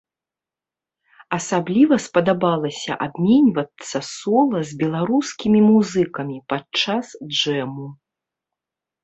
Асабліва 1.37 1.95
спадабалася 2.05 2.91
абменьвацца 3.07 3.97
сола 4.15 4.59
з 4.71 4.79
беларускімі 4.81 5.59
музыкамі 5.69 6.37
падчас 6.55 7.07
джэму. 7.37 7.87